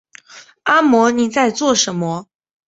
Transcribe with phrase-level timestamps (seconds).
[0.63, 2.25] 阿嬤妳在做什么